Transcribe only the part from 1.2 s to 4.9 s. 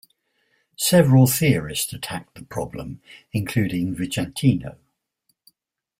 theorists attacked the problem, including Vicentino.